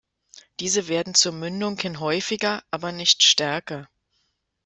Diese 0.59 0.87
werden 0.87 1.13
zur 1.13 1.31
Mündung 1.31 1.77
hin 1.77 1.99
häufiger, 1.99 2.63
aber 2.71 2.91
nicht 2.91 3.21
stärker. 3.21 3.87